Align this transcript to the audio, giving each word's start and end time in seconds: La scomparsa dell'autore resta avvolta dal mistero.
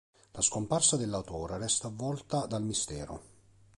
La 0.31 0.41
scomparsa 0.41 0.97
dell'autore 0.97 1.59
resta 1.59 1.85
avvolta 1.85 2.47
dal 2.47 2.63
mistero. 2.63 3.21